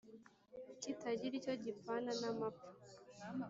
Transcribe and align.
Kitagira 0.81 1.33
icyo 1.39 1.53
gipfana 1.63 2.11
n'amapfa 2.21 2.67